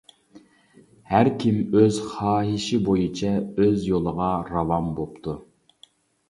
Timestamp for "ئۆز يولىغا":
3.61-4.31